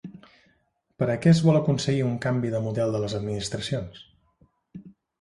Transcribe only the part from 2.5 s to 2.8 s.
de